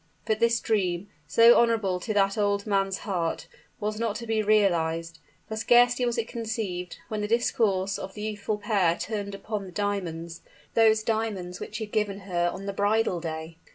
[0.25, 3.47] But this dream so honorable to that old man's heart
[3.79, 8.23] was not to be realized; for scarcely was it conceived, when the discourse of the
[8.23, 10.41] youthful pair turned upon the diamonds
[10.73, 13.59] those diamonds which he had given her on the bridal day!